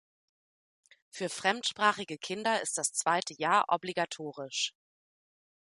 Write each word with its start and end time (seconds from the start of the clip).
Für 1.11 1.29
fremdsprachige 1.29 2.17
Kinder 2.17 2.59
ist 2.63 2.75
das 2.79 2.91
zweite 2.91 3.35
Jahr 3.39 3.65
obligatorisch. 3.67 4.73